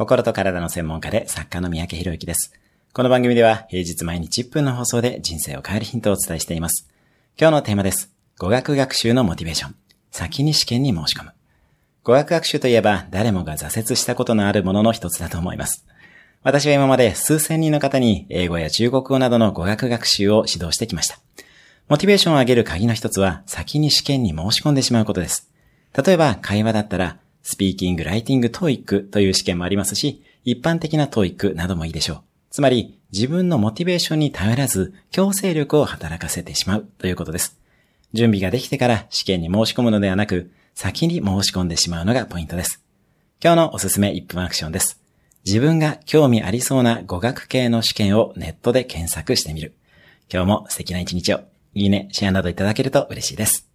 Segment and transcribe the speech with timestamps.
[0.00, 2.54] 心と体の専門家で作家の三宅博之です。
[2.94, 6.88] この番組では平日毎日1分の放送で人生を変えるヒントをお伝えしています。
[7.38, 8.10] 今日のテーマです。
[8.38, 9.74] 語学学習のモチベーション。
[10.10, 11.32] 先に試験に申し込む。
[12.02, 15.84] 語学学習といえば誰もが挫折したことのあるものの一つだと思います。
[16.44, 21.18] 私は今まで数千人の方に英語や中国語などの語学学習を指導してきました。
[21.88, 25.50] モチベーションを上げる鍵の一つは先に試験に申し込んでしまうことです。
[25.94, 27.18] 例えば会話だったら
[27.50, 32.20] スピーキング、ライティング、 TOEIC という試験もありますし、一般的な TOEIC などもいいでしょう。
[32.50, 37.58] つまり、自分のモチベーションに頼らず、強制力を働かせてしまうということです。
[38.12, 42.82] 準備ができてから試験に申し込むのではなく、先に申し込んでしまうのがポイントです。
[43.42, 45.00] 今日のおすすめ1分アクションです。
[45.44, 49.74] 自分が興味ありそうな語学系の試験をネットで検索してみる。
[50.32, 51.40] 今日も素敵な一日を。
[51.74, 53.69] いいね、シェアなどいただけると嬉しいです。